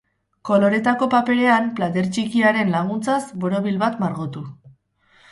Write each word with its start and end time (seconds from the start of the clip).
Koloretako 0.47 1.07
paperean, 1.09 1.67
plater 1.79 2.07
txikiaren 2.15 2.71
laguntzaz, 2.77 3.19
borobil 3.43 3.77
bat 3.85 4.01
margotu. 4.05 4.43